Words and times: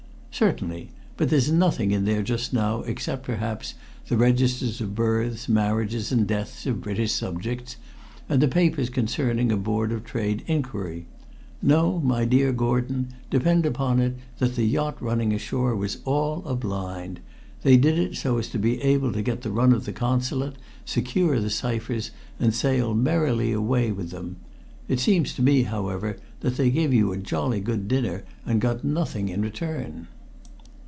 "Certainly. 0.33 0.89
But 1.17 1.29
there's 1.29 1.51
nothing 1.51 1.91
in 1.91 2.03
there 2.05 2.23
just 2.23 2.51
now 2.51 2.81
except, 2.83 3.25
perhaps, 3.25 3.75
the 4.07 4.17
registers 4.17 4.81
of 4.81 4.95
births, 4.95 5.47
marriages 5.47 6.11
and 6.11 6.25
deaths 6.25 6.65
of 6.65 6.81
British 6.81 7.11
subjects, 7.11 7.75
and 8.27 8.41
the 8.41 8.47
papers 8.47 8.89
concerning 8.89 9.51
a 9.51 9.57
Board 9.57 9.91
of 9.91 10.03
Trade 10.03 10.41
inquiry. 10.47 11.05
No, 11.61 11.99
my 11.99 12.25
dear 12.25 12.51
Gordon, 12.53 13.09
depend 13.29 13.67
upon 13.67 13.99
it 13.99 14.15
that 14.39 14.55
the 14.55 14.63
yacht 14.63 14.99
running 14.99 15.31
ashore 15.31 15.75
was 15.75 15.97
all 16.05 16.43
a 16.47 16.55
blind. 16.55 17.19
They 17.61 17.77
did 17.77 17.99
it 17.99 18.15
so 18.15 18.39
as 18.39 18.47
to 18.49 18.57
be 18.57 18.81
able 18.81 19.11
to 19.13 19.21
get 19.21 19.41
the 19.41 19.51
run 19.51 19.73
of 19.73 19.85
the 19.85 19.93
Consulate, 19.93 20.55
secure 20.85 21.39
the 21.39 21.51
ciphers, 21.51 22.09
and 22.39 22.51
sail 22.55 22.95
merrily 22.95 23.51
away 23.51 23.91
with 23.91 24.09
them. 24.09 24.37
It 24.87 24.99
seems 25.01 25.35
to 25.35 25.43
me, 25.43 25.63
however, 25.63 26.17
that 26.39 26.55
they 26.57 26.71
gave 26.71 26.93
you 26.93 27.11
a 27.11 27.17
jolly 27.17 27.59
good 27.59 27.87
dinner 27.87 28.23
and 28.43 28.61
got 28.61 28.83
nothing 28.83 29.29
in 29.29 29.41
return." 29.43 30.07